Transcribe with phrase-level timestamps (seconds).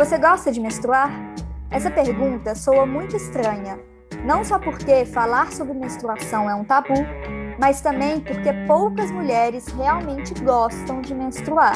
[0.00, 1.10] Você gosta de menstruar?
[1.70, 3.78] Essa pergunta soa muito estranha,
[4.24, 6.94] não só porque falar sobre menstruação é um tabu,
[7.58, 11.74] mas também porque poucas mulheres realmente gostam de menstruar.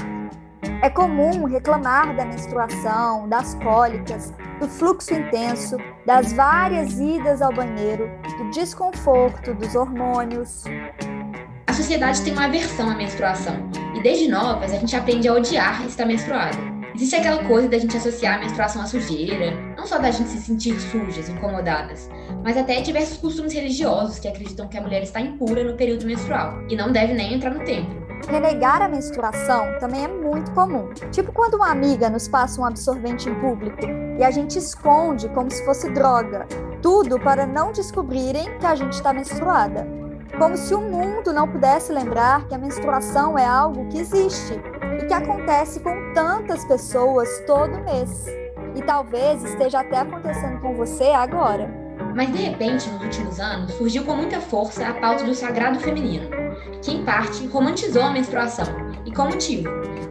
[0.82, 8.10] É comum reclamar da menstruação, das cólicas, do fluxo intenso, das várias idas ao banheiro,
[8.38, 10.64] do desconforto, dos hormônios.
[11.66, 15.84] A sociedade tem uma aversão à menstruação e desde novas a gente aprende a odiar
[15.84, 16.73] estar menstruada.
[16.94, 20.38] Existe aquela coisa da gente associar a menstruação à sujeira, não só da gente se
[20.38, 22.08] sentir sujas, incomodadas,
[22.44, 26.62] mas até diversos costumes religiosos que acreditam que a mulher está impura no período menstrual
[26.68, 28.04] e não deve nem entrar no templo.
[28.28, 30.88] Renegar a menstruação também é muito comum.
[31.10, 33.84] Tipo quando uma amiga nos passa um absorvente em público
[34.16, 36.46] e a gente esconde como se fosse droga.
[36.80, 39.84] Tudo para não descobrirem que a gente está menstruada.
[40.38, 44.60] Como se o mundo não pudesse lembrar que a menstruação é algo que existe
[45.00, 48.26] e que acontece com tantas pessoas todo mês.
[48.74, 51.68] E talvez esteja até acontecendo com você agora.
[52.14, 56.28] Mas de repente, nos últimos anos, surgiu com muita força a pauta do sagrado feminino,
[56.82, 58.66] que em parte romantizou a menstruação,
[59.04, 59.68] e com motivo.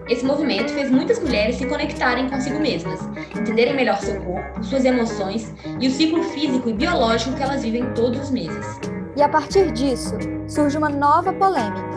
[0.09, 2.99] Esse movimento fez muitas mulheres se conectarem consigo mesmas,
[3.35, 7.93] entenderem melhor seu corpo, suas emoções e o ciclo físico e biológico que elas vivem
[7.93, 8.79] todos os meses.
[9.15, 10.15] E a partir disso,
[10.47, 11.92] surge uma nova polêmica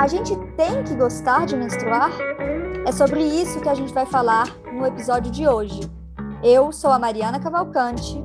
[0.00, 2.10] a gente tem que gostar de menstruar?
[2.86, 5.78] É sobre isso que a gente vai falar no episódio de hoje.
[6.42, 8.18] Eu sou a Mariana Cavalcante.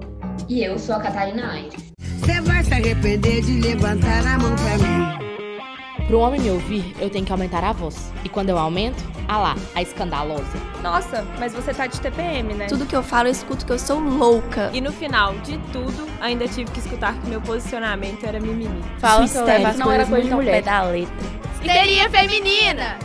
[0.47, 1.93] E eu sou a Catarina Aires.
[1.99, 6.07] Você vai se arrepender de levantar a mão pra mim.
[6.07, 8.09] Para um homem me ouvir, eu tenho que aumentar a voz.
[8.23, 10.57] E quando eu aumento, ah lá, a escandalosa.
[10.81, 12.67] Nossa, mas você tá de TPM, né?
[12.67, 14.69] Tudo que eu falo, eu escuto que eu sou louca.
[14.71, 18.81] E no final de tudo, ainda tive que escutar que meu posicionamento era mimimi.
[18.97, 20.63] Fala que eu levo as não era coisa de mulher.
[20.63, 21.45] da letra.
[21.65, 22.99] Histeria feminina!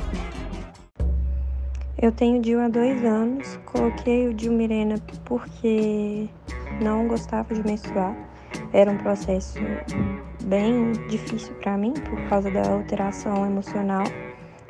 [1.98, 3.58] Eu tenho DIU há dois anos.
[3.64, 6.28] Coloquei o DIU Mirena porque
[6.82, 8.14] não gostava de menstruar.
[8.74, 9.58] Era um processo
[10.44, 14.04] bem difícil para mim por causa da alteração emocional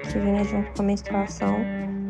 [0.04, 1.56] que vinha junto com a menstruação.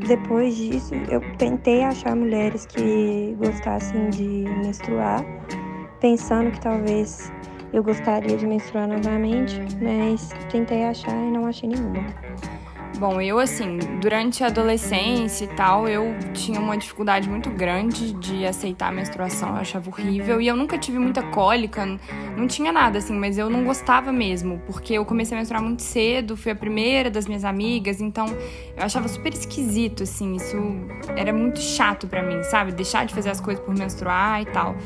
[0.07, 5.25] Depois disso, eu tentei achar mulheres que gostassem de menstruar,
[5.99, 7.33] pensando que talvez
[7.73, 12.05] eu gostaria de menstruar novamente, mas tentei achar e não achei nenhuma.
[12.99, 18.45] Bom, eu assim, durante a adolescência e tal, eu tinha uma dificuldade muito grande de
[18.45, 21.87] aceitar a menstruação, eu achava horrível e eu nunca tive muita cólica,
[22.37, 25.81] não tinha nada assim, mas eu não gostava mesmo, porque eu comecei a menstruar muito
[25.81, 28.27] cedo, fui a primeira das minhas amigas, então
[28.77, 30.59] eu achava super esquisito assim, isso
[31.17, 32.73] era muito chato para mim, sabe?
[32.73, 34.77] Deixar de fazer as coisas por menstruar e tal.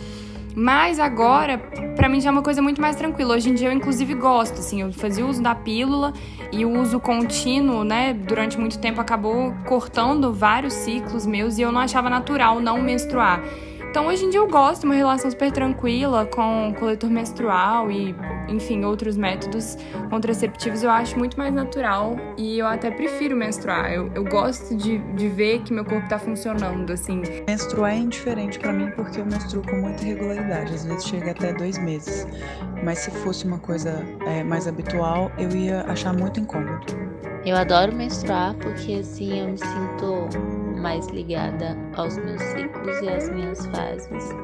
[0.57, 1.59] Mas agora,
[1.97, 3.35] para mim já é uma coisa muito mais tranquila.
[3.35, 6.13] Hoje em dia eu inclusive gosto, assim, eu fazia uso da pílula
[6.53, 11.73] e o uso contínuo, né, durante muito tempo acabou cortando vários ciclos meus e eu
[11.73, 13.43] não achava natural não menstruar.
[13.91, 18.15] Então hoje em dia eu gosto uma relação super tranquila com coletor menstrual e,
[18.49, 19.77] enfim, outros métodos
[20.11, 20.83] contraceptivos.
[20.83, 23.93] Eu acho muito mais natural e eu até prefiro menstruar.
[23.93, 27.23] Eu, eu gosto de, de ver que meu corpo tá funcionando, assim.
[27.47, 30.75] Menstruar é indiferente para mim porque eu menstruo com muita regularidade.
[30.75, 32.27] Às vezes chega até dois meses.
[32.83, 36.87] Mas se fosse uma coisa é, mais habitual, eu ia achar muito incômodo.
[37.45, 43.31] Eu adoro menstruar porque assim eu me sinto mais ligada aos meus ciclos e às
[43.31, 44.35] minhas fases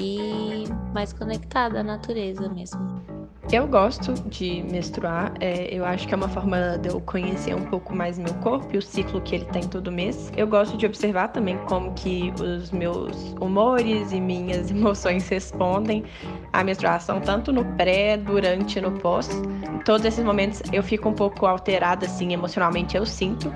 [0.00, 0.64] e
[0.94, 3.17] mais conectada à natureza mesmo.
[3.50, 7.64] Eu gosto de menstruar, é, eu acho que é uma forma de eu conhecer um
[7.64, 10.30] pouco mais meu corpo e o ciclo que ele tem todo mês.
[10.36, 16.04] Eu gosto de observar também como que os meus humores e minhas emoções respondem
[16.52, 19.30] à menstruação, tanto no pré, durante e no pós.
[19.30, 23.50] Em todos esses momentos eu fico um pouco alterada, assim, emocionalmente eu sinto,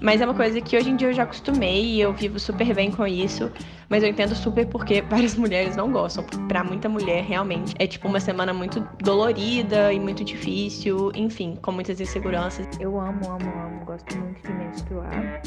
[0.00, 2.74] mas é uma coisa que hoje em dia eu já acostumei e eu vivo super
[2.74, 3.50] bem com isso.
[3.88, 6.24] Mas eu entendo super porque várias mulheres não gostam.
[6.48, 11.72] Para muita mulher, realmente, é tipo uma semana muito dolorida e muito difícil, enfim, com
[11.72, 12.66] muitas inseguranças.
[12.80, 15.42] Eu amo, amo, amo, gosto muito de menstruar.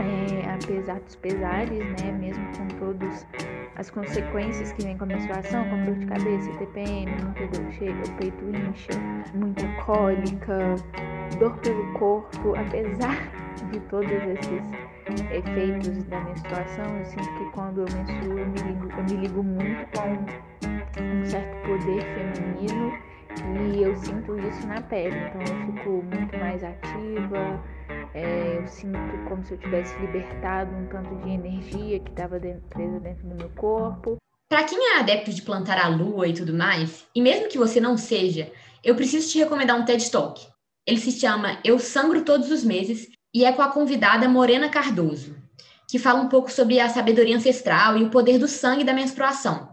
[0.00, 3.26] É, apesar dos pesares, né, mesmo com todas
[3.76, 8.02] as consequências que vem com a menstruação, como dor de cabeça, TPM, muita dor chega,
[8.06, 8.92] o peito incha,
[9.34, 10.74] muita cólica,
[11.38, 13.30] dor pelo corpo, apesar
[13.70, 14.62] de todos esses
[15.30, 19.42] efeitos da menstruação, eu sinto que quando eu menstruo eu me ligo, eu me ligo
[19.42, 22.92] muito com um certo poder feminino
[23.72, 27.60] e eu sinto isso na pele, então eu fico muito mais ativa,
[28.14, 28.96] é, eu sinto
[29.28, 33.50] como se eu tivesse libertado um tanto de energia que estava presa dentro do meu
[33.50, 34.16] corpo.
[34.48, 37.80] Para quem é adepto de plantar a lua e tudo mais, e mesmo que você
[37.80, 38.52] não seja,
[38.84, 40.46] eu preciso te recomendar um TED Talk.
[40.86, 45.42] Ele se chama Eu Sangro Todos os Meses e é com a convidada Morena Cardoso.
[45.90, 49.68] que fala um pouco sobre a sabedoria ancestral e o poder do sangue da menstruação.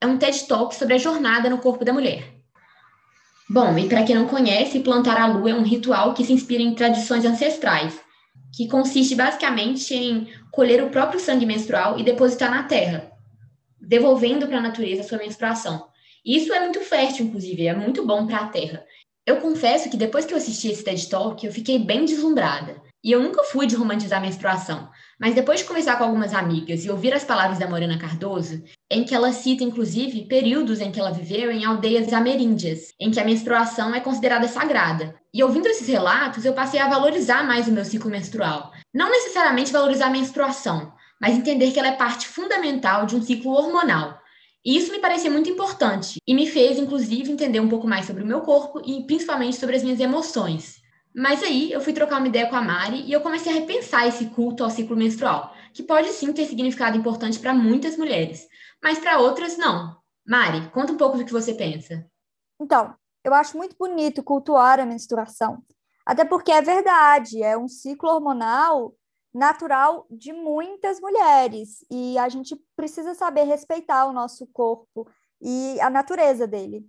[0.00, 2.34] É um TED Talk sobre a jornada no corpo da mulher.
[3.48, 6.62] Bom, e para quem não conhece, plantar a lua é um ritual que se inspira
[6.62, 8.00] em tradições ancestrais,
[8.54, 13.12] que consiste basicamente em colher o próprio sangue menstrual e depositar na terra,
[13.78, 15.86] devolvendo para a natureza sua menstruação.
[16.24, 18.82] Isso é muito fértil, inclusive, é muito bom para a terra.
[19.26, 22.80] Eu confesso que depois que eu assisti esse TED Talk, eu fiquei bem deslumbrada.
[23.02, 24.88] E eu nunca fui de romantizar a menstruação,
[25.20, 29.04] mas depois de conversar com algumas amigas e ouvir as palavras da Morena Cardoso, em
[29.04, 33.24] que ela cita inclusive períodos em que ela viveu em aldeias ameríndias, em que a
[33.24, 35.14] menstruação é considerada sagrada.
[35.32, 38.72] E ouvindo esses relatos, eu passei a valorizar mais o meu ciclo menstrual.
[38.92, 43.52] Não necessariamente valorizar a menstruação, mas entender que ela é parte fundamental de um ciclo
[43.52, 44.18] hormonal.
[44.64, 48.22] E isso me parecia muito importante e me fez, inclusive, entender um pouco mais sobre
[48.22, 50.83] o meu corpo e principalmente sobre as minhas emoções.
[51.14, 54.06] Mas aí eu fui trocar uma ideia com a Mari e eu comecei a repensar
[54.08, 58.48] esse culto ao ciclo menstrual, que pode sim ter significado importante para muitas mulheres,
[58.82, 59.96] mas para outras não.
[60.26, 62.04] Mari, conta um pouco do que você pensa.
[62.60, 65.62] Então, eu acho muito bonito cultuar a menstruação,
[66.04, 68.94] até porque é verdade, é um ciclo hormonal
[69.32, 75.08] natural de muitas mulheres e a gente precisa saber respeitar o nosso corpo
[75.40, 76.86] e a natureza dele.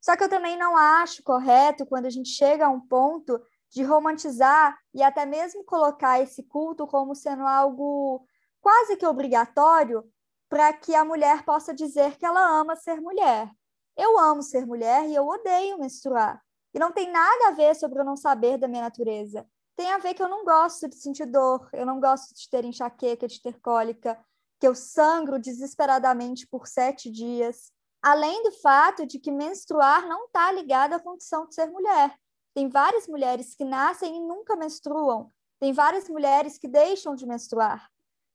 [0.00, 3.82] Só que eu também não acho correto quando a gente chega a um ponto de
[3.82, 8.26] romantizar e até mesmo colocar esse culto como sendo algo
[8.60, 10.04] quase que obrigatório
[10.48, 13.50] para que a mulher possa dizer que ela ama ser mulher.
[13.96, 16.42] Eu amo ser mulher e eu odeio menstruar.
[16.72, 19.46] E não tem nada a ver sobre eu não saber da minha natureza.
[19.76, 22.64] Tem a ver que eu não gosto de sentir dor, eu não gosto de ter
[22.64, 24.18] enxaqueca, de ter cólica,
[24.58, 27.72] que eu sangro desesperadamente por sete dias.
[28.02, 32.16] Além do fato de que menstruar não está ligado à condição de ser mulher.
[32.58, 35.32] Tem várias mulheres que nascem e nunca menstruam.
[35.60, 37.88] Tem várias mulheres que deixam de menstruar.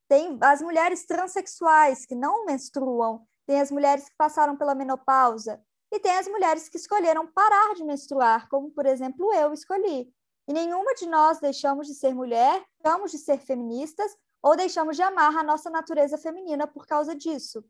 [0.08, 3.28] Tem as mulheres transexuais que não menstruam.
[3.46, 5.62] Tem as mulheres que passaram pela menopausa.
[5.92, 10.10] E tem as mulheres que escolheram parar de menstruar, como, por exemplo, eu escolhi.
[10.48, 15.02] E nenhuma de nós deixamos de ser mulher, deixamos de ser feministas ou deixamos de
[15.02, 17.62] amar a nossa natureza feminina por causa disso.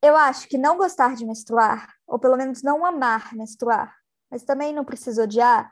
[0.00, 3.94] Eu acho que não gostar de menstruar, ou pelo menos não amar menstruar,
[4.30, 5.70] mas também não precisa odiar,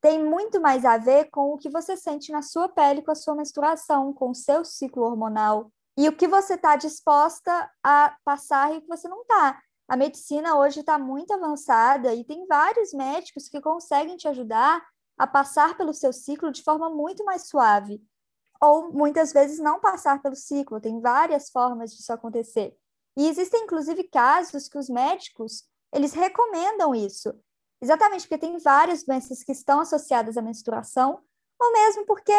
[0.00, 3.14] tem muito mais a ver com o que você sente na sua pele com a
[3.14, 8.72] sua menstruação, com o seu ciclo hormonal e o que você está disposta a passar
[8.72, 9.60] e o que você não está.
[9.86, 14.82] A medicina hoje está muito avançada e tem vários médicos que conseguem te ajudar
[15.18, 18.02] a passar pelo seu ciclo de forma muito mais suave.
[18.62, 22.74] Ou muitas vezes não passar pelo ciclo, tem várias formas disso acontecer.
[23.16, 27.34] E existem inclusive casos que os médicos, eles recomendam isso.
[27.80, 31.22] Exatamente porque tem várias doenças que estão associadas à menstruação,
[31.58, 32.32] ou mesmo porque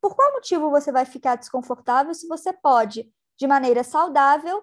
[0.00, 4.62] por qual motivo você vai ficar desconfortável se você pode, de maneira saudável,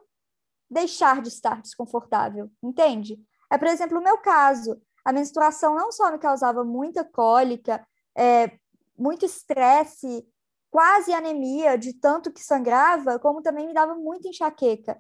[0.70, 3.20] deixar de estar desconfortável, entende?
[3.52, 4.82] É, por exemplo, o meu caso.
[5.06, 7.86] A menstruação não só me causava muita cólica,
[8.18, 8.58] é,
[8.98, 10.26] muito estresse,
[10.72, 14.98] quase anemia de tanto que sangrava, como também me dava muita enxaqueca.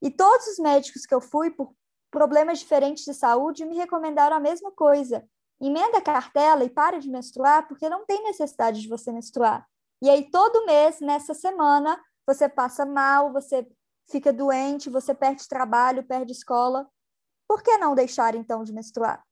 [0.00, 1.74] E todos os médicos que eu fui, por
[2.12, 5.26] problemas diferentes de saúde me recomendaram a mesma coisa.
[5.60, 9.66] Emenda a cartela e para de menstruar, porque não tem necessidade de você menstruar.
[10.02, 13.66] E aí, todo mês, nessa semana, você passa mal, você
[14.10, 16.86] fica doente, você perde trabalho, perde escola.
[17.48, 19.24] Por que não deixar, então, de menstruar?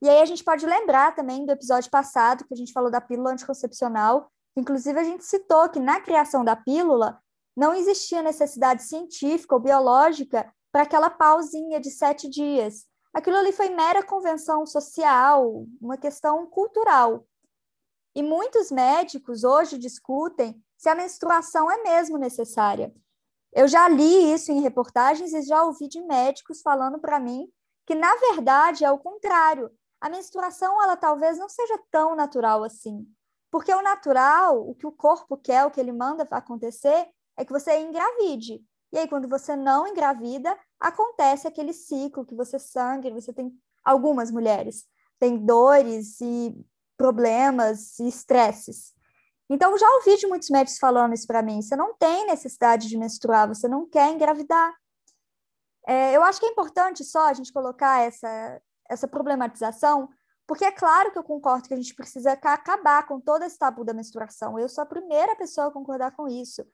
[0.00, 3.00] E aí, a gente pode lembrar também do episódio passado, que a gente falou da
[3.00, 4.30] pílula anticoncepcional.
[4.56, 7.18] Inclusive, a gente citou que na criação da pílula
[7.56, 12.84] não existia necessidade científica ou biológica para aquela pausinha de sete dias.
[13.12, 17.24] Aquilo ali foi mera convenção social, uma questão cultural.
[18.12, 22.92] E muitos médicos hoje discutem se a menstruação é mesmo necessária.
[23.52, 27.48] Eu já li isso em reportagens e já ouvi de médicos falando para mim
[27.86, 29.70] que, na verdade, é o contrário.
[30.00, 33.06] A menstruação, ela talvez não seja tão natural assim.
[33.48, 37.52] Porque o natural, o que o corpo quer, o que ele manda acontecer, é que
[37.52, 38.60] você engravide.
[38.94, 43.52] E aí, quando você não engravida, acontece aquele ciclo que você sangra, você tem
[43.84, 44.86] algumas mulheres
[45.18, 46.54] têm dores e
[46.96, 48.92] problemas e estresses.
[49.48, 51.60] Então, já ouvi de muitos médicos falando isso para mim.
[51.60, 54.74] Você não tem necessidade de menstruar, você não quer engravidar.
[55.86, 60.08] É, eu acho que é importante só a gente colocar essa, essa problematização,
[60.46, 63.84] porque é claro que eu concordo que a gente precisa acabar com todo esse tabu
[63.84, 64.58] da menstruação.
[64.58, 66.66] Eu sou a primeira pessoa a concordar com isso.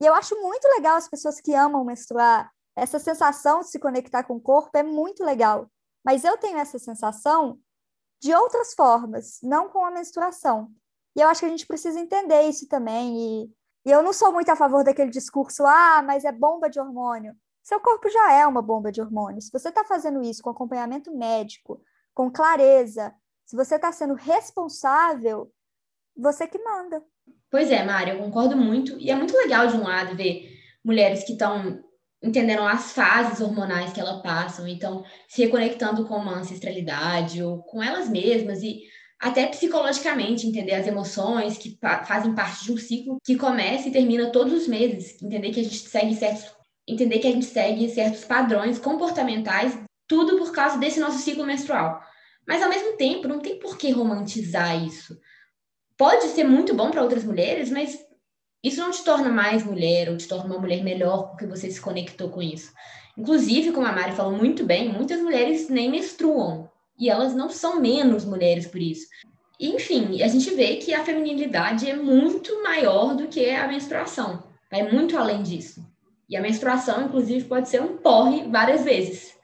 [0.00, 2.50] E eu acho muito legal as pessoas que amam menstruar.
[2.76, 5.68] Essa sensação de se conectar com o corpo é muito legal.
[6.04, 7.58] Mas eu tenho essa sensação
[8.20, 10.70] de outras formas, não com a menstruação.
[11.16, 13.52] E eu acho que a gente precisa entender isso também e,
[13.84, 17.34] E eu não sou muito a favor daquele discurso, ah, mas é bomba de hormônio.
[17.62, 19.46] Seu corpo já é uma bomba de hormônios.
[19.46, 21.82] Se você está fazendo isso com acompanhamento médico,
[22.14, 23.14] com clareza,
[23.44, 25.52] se você está sendo responsável,
[26.16, 27.04] você que manda.
[27.50, 28.98] Pois é, Mário, eu concordo muito.
[28.98, 30.48] E é muito legal, de um lado, ver
[30.84, 31.82] mulheres que estão
[32.22, 37.82] entendendo as fases hormonais que elas passam, então se reconectando com uma ancestralidade ou com
[37.82, 38.80] elas mesmas e
[39.20, 44.30] até psicologicamente entender as emoções que fazem parte de um ciclo que começa e termina
[44.30, 48.24] todos os meses, entender que a gente segue certos entender que a gente segue certos
[48.24, 52.00] padrões comportamentais, tudo por causa desse nosso ciclo menstrual.
[52.46, 55.14] Mas ao mesmo tempo, não tem por que romantizar isso.
[55.98, 57.98] Pode ser muito bom para outras mulheres, mas
[58.62, 61.80] isso não te torna mais mulher ou te torna uma mulher melhor porque você se
[61.80, 62.72] conectou com isso.
[63.16, 67.80] Inclusive, como a Mari falou muito bem, muitas mulheres nem menstruam e elas não são
[67.80, 69.08] menos mulheres por isso.
[69.58, 74.88] Enfim, a gente vê que a feminilidade é muito maior do que a menstruação, vai
[74.88, 75.84] muito além disso.
[76.28, 79.36] E a menstruação, inclusive, pode ser um porre várias vezes.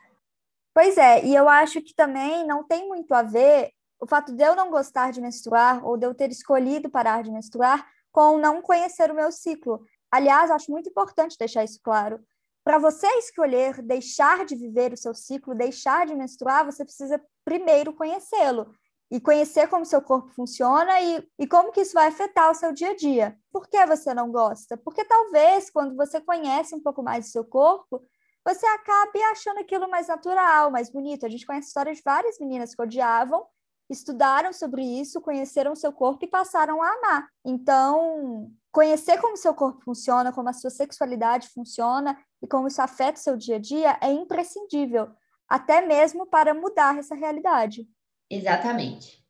[0.72, 3.70] Pois é, e eu acho que também não tem muito a ver
[4.04, 7.32] o fato de eu não gostar de menstruar ou de eu ter escolhido parar de
[7.32, 9.82] menstruar com não conhecer o meu ciclo.
[10.10, 12.22] Aliás, acho muito importante deixar isso claro.
[12.62, 17.94] Para você escolher deixar de viver o seu ciclo, deixar de menstruar, você precisa primeiro
[17.94, 18.74] conhecê-lo
[19.10, 22.74] e conhecer como seu corpo funciona e, e como que isso vai afetar o seu
[22.74, 23.38] dia a dia.
[23.50, 24.76] Por que você não gosta?
[24.76, 28.06] Porque talvez quando você conhece um pouco mais do seu corpo,
[28.44, 31.24] você acabe achando aquilo mais natural, mais bonito.
[31.24, 33.46] A gente conhece histórias de várias meninas que odiavam
[33.94, 37.28] estudaram sobre isso, conheceram seu corpo e passaram a amar.
[37.44, 43.18] Então, conhecer como seu corpo funciona, como a sua sexualidade funciona e como isso afeta
[43.18, 45.08] o seu dia a dia é imprescindível,
[45.48, 47.88] até mesmo para mudar essa realidade.
[48.28, 49.24] Exatamente.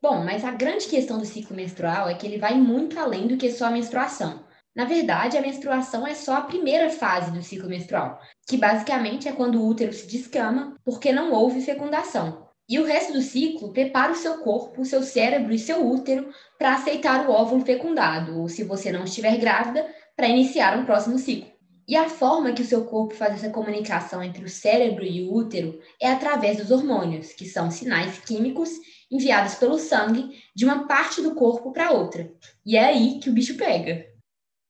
[0.00, 3.36] Bom, mas a grande questão do ciclo menstrual é que ele vai muito além do
[3.36, 4.44] que só a menstruação.
[4.74, 9.32] Na verdade, a menstruação é só a primeira fase do ciclo menstrual, que basicamente é
[9.32, 12.48] quando o útero se descama porque não houve fecundação.
[12.72, 16.32] E o resto do ciclo prepara o seu corpo, o seu cérebro e seu útero
[16.58, 19.86] para aceitar o óvulo fecundado, ou se você não estiver grávida,
[20.16, 21.52] para iniciar um próximo ciclo.
[21.86, 25.34] E a forma que o seu corpo faz essa comunicação entre o cérebro e o
[25.34, 28.70] útero é através dos hormônios, que são sinais químicos
[29.10, 32.32] enviados pelo sangue de uma parte do corpo para outra.
[32.64, 34.06] E é aí que o bicho pega.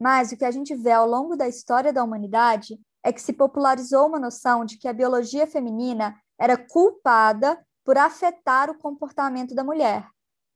[0.01, 3.33] Mas o que a gente vê ao longo da história da humanidade é que se
[3.33, 9.65] popularizou uma noção de que a biologia feminina era culpada por afetar o comportamento da
[9.65, 10.07] mulher.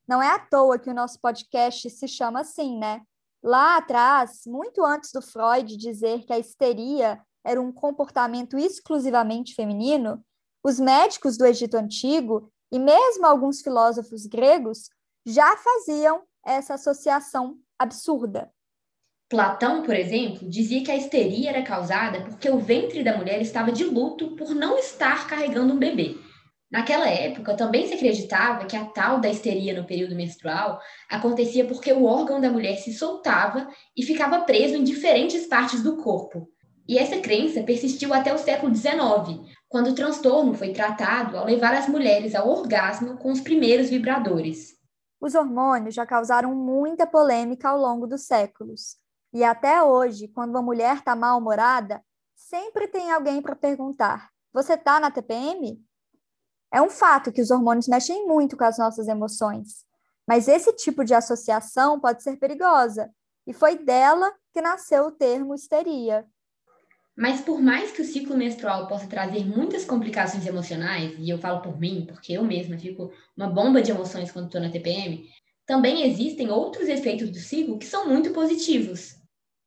[0.06, 3.02] Não é à toa que o nosso podcast se chama assim, né?
[3.42, 10.24] Lá atrás, muito antes do Freud dizer que a histeria era um comportamento exclusivamente feminino,
[10.64, 14.90] os médicos do Egito Antigo e mesmo alguns filósofos gregos
[15.24, 18.50] já faziam essa associação absurda.
[19.28, 23.72] Platão, por exemplo, dizia que a histeria era causada porque o ventre da mulher estava
[23.72, 26.16] de luto por não estar carregando um bebê.
[26.76, 30.78] Naquela época, também se acreditava que a tal da histeria no período menstrual
[31.08, 33.66] acontecia porque o órgão da mulher se soltava
[33.96, 36.46] e ficava preso em diferentes partes do corpo.
[36.86, 41.72] E essa crença persistiu até o século XIX, quando o transtorno foi tratado ao levar
[41.72, 44.74] as mulheres ao orgasmo com os primeiros vibradores.
[45.18, 48.98] Os hormônios já causaram muita polêmica ao longo dos séculos.
[49.32, 52.02] E até hoje, quando uma mulher está mal-humorada,
[52.34, 55.82] sempre tem alguém para perguntar: Você está na TPM?
[56.72, 59.84] É um fato que os hormônios mexem muito com as nossas emoções,
[60.26, 63.10] mas esse tipo de associação pode ser perigosa,
[63.46, 66.26] e foi dela que nasceu o termo histeria.
[67.16, 71.62] Mas por mais que o ciclo menstrual possa trazer muitas complicações emocionais, e eu falo
[71.62, 75.26] por mim, porque eu mesma fico uma bomba de emoções quando estou na TPM,
[75.64, 79.16] também existem outros efeitos do ciclo que são muito positivos.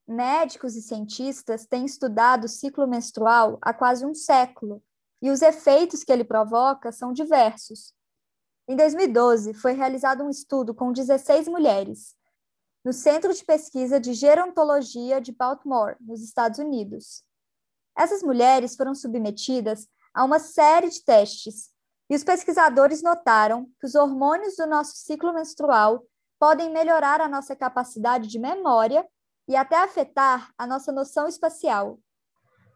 [0.08, 4.82] Médicos e cientistas têm estudado o ciclo menstrual há quase um século
[5.22, 7.94] e os efeitos que ele provoca são diversos.
[8.68, 12.16] Em 2012, foi realizado um estudo com 16 mulheres,
[12.86, 17.24] no Centro de Pesquisa de Gerontologia de Baltimore, nos Estados Unidos.
[17.98, 21.70] Essas mulheres foram submetidas a uma série de testes,
[22.10, 26.04] e os pesquisadores notaram que os hormônios do nosso ciclo menstrual
[26.40, 29.06] podem melhorar a nossa capacidade de memória
[29.48, 32.00] e até afetar a nossa noção espacial.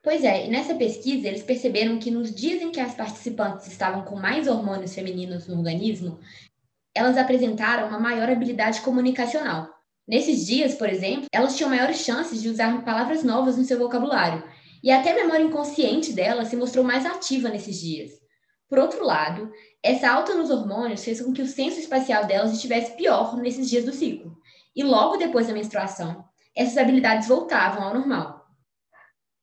[0.03, 4.03] Pois é, e nessa pesquisa eles perceberam que nos dias em que as participantes estavam
[4.03, 6.19] com mais hormônios femininos no organismo,
[6.93, 9.69] elas apresentaram uma maior habilidade comunicacional.
[10.05, 14.43] Nesses dias, por exemplo, elas tinham maiores chances de usar palavras novas no seu vocabulário,
[14.83, 18.12] e até a memória inconsciente delas se mostrou mais ativa nesses dias.
[18.67, 19.50] Por outro lado,
[19.81, 23.86] essa alta nos hormônios fez com que o senso espacial delas estivesse pior nesses dias
[23.86, 24.36] do ciclo.
[24.75, 28.32] E logo depois da menstruação, essas habilidades voltavam ao normal.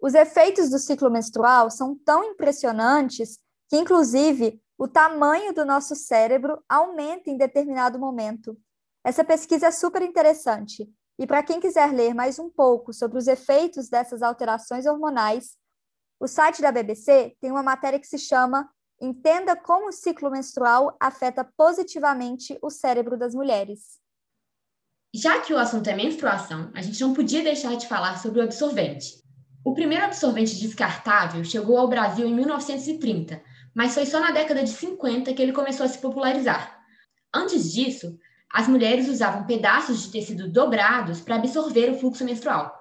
[0.01, 3.39] Os efeitos do ciclo menstrual são tão impressionantes
[3.69, 8.57] que, inclusive, o tamanho do nosso cérebro aumenta em determinado momento.
[9.05, 10.91] Essa pesquisa é super interessante.
[11.19, 15.57] E para quem quiser ler mais um pouco sobre os efeitos dessas alterações hormonais,
[16.19, 18.69] o site da BBC tem uma matéria que se chama
[19.03, 23.99] Entenda como o ciclo menstrual afeta positivamente o cérebro das mulheres.
[25.15, 28.45] Já que o assunto é menstruação, a gente não podia deixar de falar sobre o
[28.45, 29.21] absorvente.
[29.65, 33.43] O primeiro absorvente descartável chegou ao Brasil em 1930,
[33.75, 36.81] mas foi só na década de 50 que ele começou a se popularizar.
[37.33, 38.19] Antes disso,
[38.53, 42.75] as mulheres usavam pedaços de tecido dobrados para absorver o fluxo menstrual.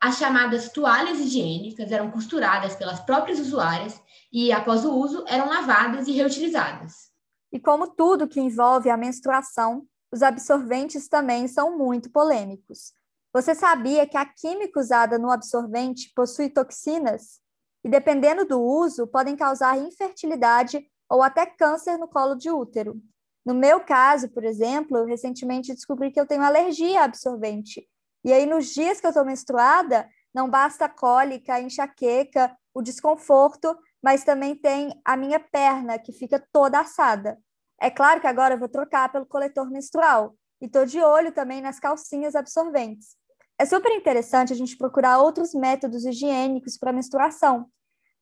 [0.00, 3.98] As chamadas toalhas higiênicas eram costuradas pelas próprias usuárias
[4.32, 7.10] e, após o uso, eram lavadas e reutilizadas.
[7.50, 12.92] E como tudo que envolve a menstruação, os absorventes também são muito polêmicos.
[13.36, 17.38] Você sabia que a química usada no absorvente possui toxinas?
[17.84, 22.98] E, dependendo do uso, podem causar infertilidade ou até câncer no colo de útero.
[23.44, 27.86] No meu caso, por exemplo, eu recentemente descobri que eu tenho alergia a absorvente.
[28.24, 34.24] E aí, nos dias que eu estou menstruada, não basta cólica, enxaqueca, o desconforto, mas
[34.24, 37.38] também tem a minha perna, que fica toda assada.
[37.78, 40.34] É claro que agora eu vou trocar pelo coletor menstrual.
[40.58, 43.14] E estou de olho também nas calcinhas absorventes.
[43.58, 47.70] É super interessante a gente procurar outros métodos higiênicos para menstruação,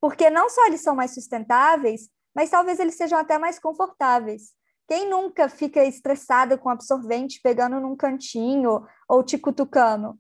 [0.01, 4.53] porque não só eles são mais sustentáveis, mas talvez eles sejam até mais confortáveis.
[4.87, 10.19] Quem nunca fica estressada com absorvente pegando num cantinho ou te cutucando?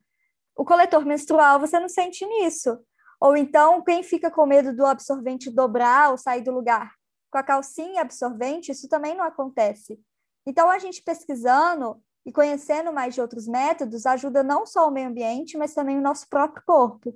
[0.56, 2.78] O coletor menstrual, você não sente nisso.
[3.20, 6.92] Ou então, quem fica com medo do absorvente dobrar ou sair do lugar?
[7.30, 10.00] Com a calcinha absorvente, isso também não acontece.
[10.46, 15.08] Então, a gente pesquisando e conhecendo mais de outros métodos ajuda não só o meio
[15.08, 17.14] ambiente, mas também o nosso próprio corpo.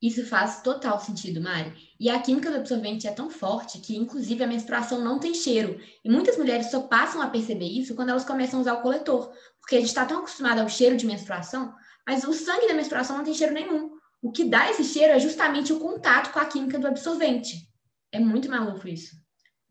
[0.00, 1.72] Isso faz total sentido, Mari.
[1.98, 5.80] E a química do absorvente é tão forte que, inclusive, a menstruação não tem cheiro.
[6.04, 9.32] E muitas mulheres só passam a perceber isso quando elas começam a usar o coletor.
[9.58, 11.74] Porque a gente está tão acostumado ao cheiro de menstruação,
[12.06, 13.92] mas o sangue da menstruação não tem cheiro nenhum.
[14.20, 17.66] O que dá esse cheiro é justamente o contato com a química do absorvente.
[18.12, 19.23] É muito maluco isso.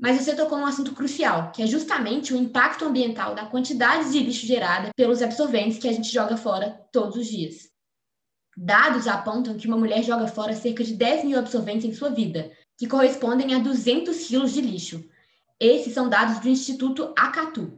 [0.04, 4.20] Mas você tocou num assunto crucial, que é justamente o impacto ambiental da quantidade de
[4.20, 7.70] lixo gerada pelos absorventes que a gente joga fora todos os dias.
[8.58, 12.52] Dados apontam que uma mulher joga fora cerca de 10 mil absorventes em sua vida,
[12.78, 15.10] que correspondem a 200 quilos de lixo.
[15.58, 17.72] Esses são dados do Instituto Acatu.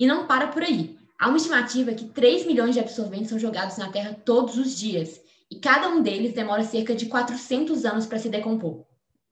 [0.00, 0.98] E não para por aí.
[1.16, 5.20] Há uma estimativa que 3 milhões de absorventes são jogados na Terra todos os dias,
[5.48, 8.84] e cada um deles demora cerca de 400 anos para se decompor.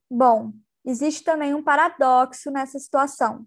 [0.09, 0.53] Bom,
[0.87, 3.47] existe também um paradoxo nessa situação.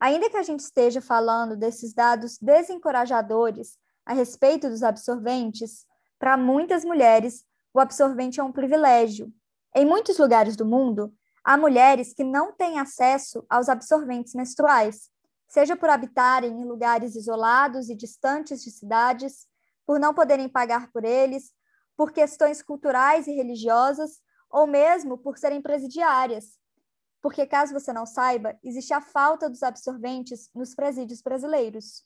[0.00, 5.84] Ainda que a gente esteja falando desses dados desencorajadores a respeito dos absorventes,
[6.18, 9.32] para muitas mulheres, o absorvente é um privilégio.
[9.74, 11.12] Em muitos lugares do mundo,
[11.44, 15.10] há mulheres que não têm acesso aos absorventes menstruais,
[15.48, 19.46] seja por habitarem em lugares isolados e distantes de cidades,
[19.86, 21.52] por não poderem pagar por eles,
[21.96, 24.20] por questões culturais e religiosas,
[24.50, 26.58] ou mesmo por serem presidiárias.
[27.20, 32.04] Porque, caso você não saiba, existe a falta dos absorventes nos presídios brasileiros.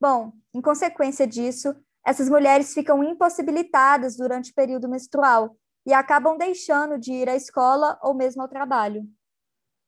[0.00, 1.74] Bom, em consequência disso,
[2.06, 7.98] essas mulheres ficam impossibilitadas durante o período menstrual e acabam deixando de ir à escola
[8.02, 9.08] ou mesmo ao trabalho.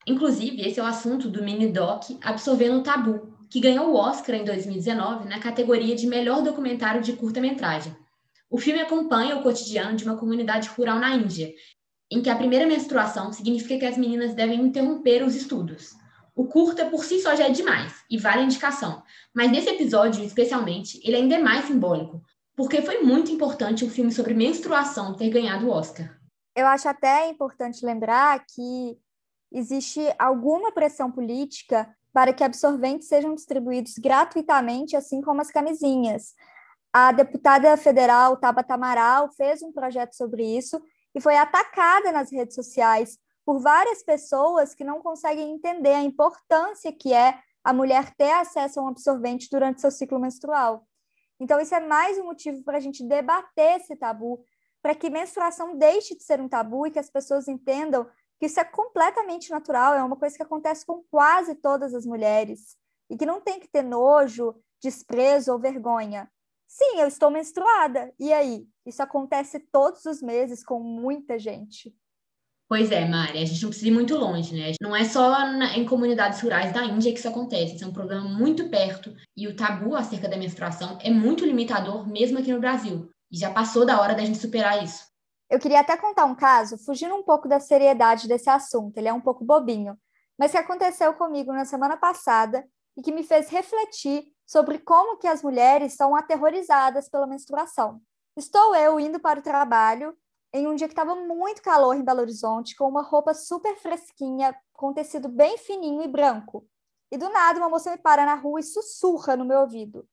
[0.07, 4.35] Inclusive, esse é o assunto do mini doc Absorvendo o Tabu, que ganhou o Oscar
[4.35, 7.95] em 2019 na categoria de melhor documentário de curta-metragem.
[8.51, 11.53] O filme acompanha o cotidiano de uma comunidade rural na Índia,
[12.11, 15.95] em que a primeira menstruação significa que as meninas devem interromper os estudos.
[16.35, 19.03] O curta por si só já é demais e vale a indicação,
[19.35, 22.23] mas nesse episódio, especialmente, ele ainda é mais simbólico,
[22.57, 26.17] porque foi muito importante o filme sobre menstruação ter ganhado o Oscar.
[26.57, 28.97] Eu acho até importante lembrar que
[29.53, 36.35] existe alguma pressão política para que absorventes sejam distribuídos gratuitamente, assim como as camisinhas.
[36.93, 40.81] A deputada federal Tabata Amaral fez um projeto sobre isso
[41.15, 46.93] e foi atacada nas redes sociais por várias pessoas que não conseguem entender a importância
[46.93, 50.87] que é a mulher ter acesso a um absorvente durante seu ciclo menstrual.
[51.41, 54.45] Então, isso é mais um motivo para a gente debater esse tabu,
[54.83, 58.61] para que menstruação deixe de ser um tabu e que as pessoas entendam que isso
[58.61, 62.77] é completamente natural, é uma coisa que acontece com quase todas as mulheres
[63.11, 66.31] e que não tem que ter nojo, desprezo ou vergonha.
[66.69, 68.13] Sim, eu estou menstruada.
[68.21, 68.69] E aí?
[68.85, 71.97] Isso acontece todos os meses com muita gente.
[72.69, 74.75] Pois é, Mari, a gente não precisa ir muito longe, né?
[74.83, 77.93] Não é só na, em comunidades rurais da Índia que isso acontece, isso é um
[77.95, 82.61] problema muito perto e o tabu acerca da menstruação é muito limitador mesmo aqui no
[82.61, 83.11] Brasil.
[83.33, 85.07] E já passou da hora da gente superar isso.
[85.49, 89.13] Eu queria até contar um caso, fugindo um pouco da seriedade desse assunto, ele é
[89.15, 89.97] um pouco bobinho,
[90.39, 92.63] mas que aconteceu comigo na semana passada
[92.95, 98.01] e que me fez refletir sobre como que as mulheres são aterrorizadas pela menstruação.
[98.35, 100.17] Estou eu indo para o trabalho
[100.55, 104.59] em um dia que estava muito calor em Belo Horizonte, com uma roupa super fresquinha,
[104.73, 106.67] com tecido bem fininho e branco.
[107.13, 110.09] E do nada uma moça me para na rua e sussurra no meu ouvido: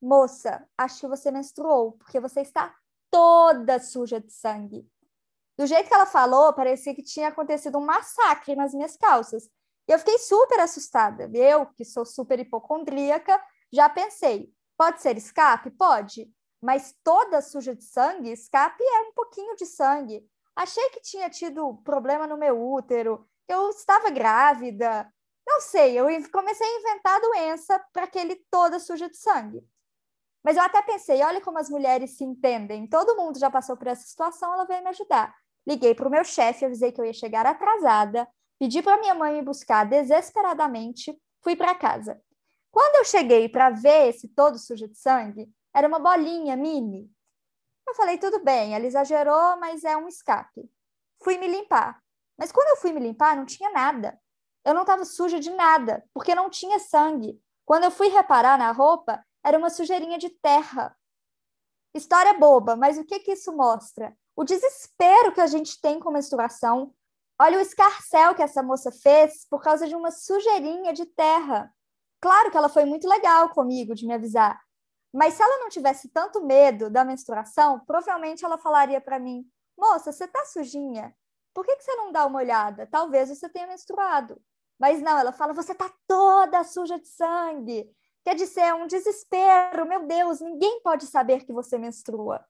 [0.00, 2.72] Moça, acho que você menstruou, porque você está
[3.10, 4.88] toda suja de sangue.
[5.58, 9.50] Do jeito que ela falou, parecia que tinha acontecido um massacre nas minhas calças.
[9.88, 11.28] E eu fiquei super assustada.
[11.34, 13.40] Eu, que sou super hipocondríaca,
[13.72, 15.70] já pensei: pode ser escape?
[15.70, 16.30] Pode.
[16.62, 20.26] Mas toda suja de sangue, escape é um pouquinho de sangue.
[20.54, 25.10] Achei que tinha tido problema no meu útero, eu estava grávida.
[25.46, 29.66] Não sei, eu comecei a inventar doença para aquele toda suja de sangue.
[30.44, 32.86] Mas eu até pensei, olha como as mulheres se entendem.
[32.86, 35.34] Todo mundo já passou por essa situação, ela veio me ajudar.
[35.66, 38.26] Liguei para o meu chefe, avisei que eu ia chegar atrasada,
[38.58, 42.20] pedi para minha mãe me buscar desesperadamente, fui para casa.
[42.70, 47.10] Quando eu cheguei para ver esse todo sujo de sangue, era uma bolinha mini.
[47.86, 50.70] Eu falei, tudo bem, ela exagerou, mas é um escape.
[51.22, 52.00] Fui me limpar.
[52.38, 54.18] Mas quando eu fui me limpar, não tinha nada.
[54.64, 57.40] Eu não estava suja de nada, porque não tinha sangue.
[57.64, 60.96] Quando eu fui reparar na roupa, era uma sujeirinha de terra.
[61.94, 64.16] História boba, mas o que, que isso mostra?
[64.36, 66.94] O desespero que a gente tem com menstruação.
[67.40, 71.74] Olha o escarcel que essa moça fez por causa de uma sujeirinha de terra.
[72.20, 74.60] Claro que ela foi muito legal comigo de me avisar,
[75.12, 79.44] mas se ela não tivesse tanto medo da menstruação, provavelmente ela falaria para mim:
[79.76, 81.14] Moça, você tá sujinha.
[81.52, 82.86] Por que, que você não dá uma olhada?
[82.86, 84.40] Talvez você tenha menstruado.
[84.78, 87.90] Mas não, ela fala: Você tá toda suja de sangue.
[88.24, 92.44] Quer dizer, é um desespero, meu Deus, ninguém pode saber que você menstrua.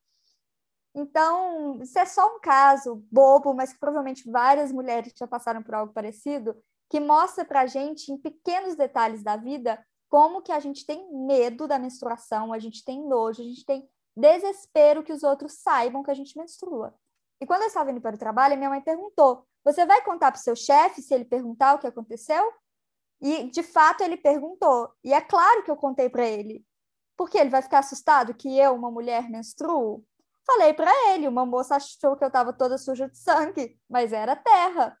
[0.93, 5.73] Então, isso é só um caso bobo, mas que provavelmente várias mulheres já passaram por
[5.73, 10.59] algo parecido, que mostra para a gente, em pequenos detalhes da vida, como que a
[10.59, 15.23] gente tem medo da menstruação, a gente tem nojo, a gente tem desespero que os
[15.23, 16.93] outros saibam que a gente menstrua.
[17.39, 20.39] E quando eu estava indo para o trabalho, minha mãe perguntou: Você vai contar para
[20.39, 22.43] o seu chefe se ele perguntar o que aconteceu?
[23.21, 24.91] E, de fato, ele perguntou.
[25.01, 26.65] E é claro que eu contei para ele.
[27.15, 30.03] Porque ele vai ficar assustado que eu, uma mulher, menstruo?
[30.45, 31.25] Falei para ele.
[31.25, 34.97] Uma moça achou que eu estava toda suja de sangue, mas era terra.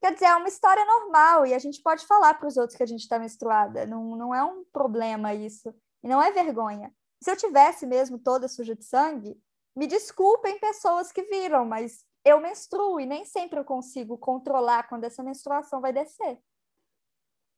[0.00, 2.82] Quer dizer, é uma história normal e a gente pode falar para os outros que
[2.82, 3.86] a gente está menstruada.
[3.86, 5.74] Não, não é um problema isso.
[6.02, 6.92] E não é vergonha.
[7.22, 9.40] Se eu tivesse mesmo toda suja de sangue,
[9.74, 15.04] me desculpem pessoas que viram, mas eu menstruo e nem sempre eu consigo controlar quando
[15.04, 16.38] essa menstruação vai descer.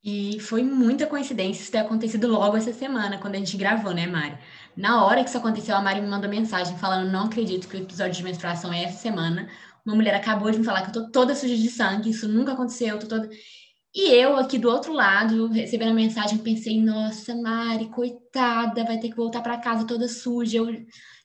[0.02, 4.06] E foi muita coincidência isso ter acontecido logo essa semana, quando a gente gravou, né,
[4.06, 4.38] Mari?
[4.76, 7.80] Na hora que isso aconteceu, a Mari me mandou mensagem falando: Não acredito que o
[7.80, 9.48] episódio de menstruação é essa semana.
[9.88, 12.52] Uma mulher acabou de me falar que eu tô toda suja de sangue, isso nunca
[12.52, 13.30] aconteceu, eu tô toda.
[13.94, 19.08] E eu, aqui do outro lado, recebendo a mensagem, pensei: Nossa, Mari, coitada, vai ter
[19.08, 20.58] que voltar para casa toda suja.
[20.58, 20.66] Eu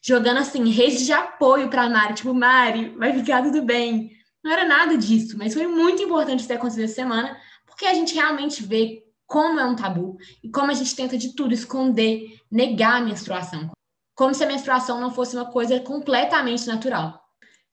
[0.02, 4.12] jogando assim, rede de apoio pra Mari, tipo, Mari, vai ficar tudo bem.
[4.42, 8.14] Não era nada disso, mas foi muito importante ter acontecido essa semana porque a gente
[8.14, 13.02] realmente vê como é um tabu e como a gente tenta de tudo esconder, negar
[13.02, 13.72] a menstruação,
[14.16, 17.23] como se a menstruação não fosse uma coisa completamente natural.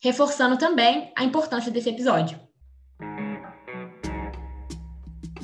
[0.03, 2.41] Reforçando também a importância desse episódio.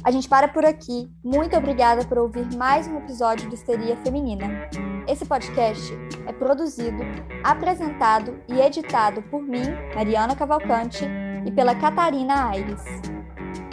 [0.02, 1.10] A gente para por aqui.
[1.22, 4.66] Muito obrigada por ouvir mais um episódio do Histeria Feminina.
[5.06, 5.92] Esse podcast
[6.26, 7.02] é produzido,
[7.44, 9.64] apresentado e editado por mim,
[9.94, 11.04] Mariana Cavalcante,
[11.44, 12.80] e pela Catarina Aires.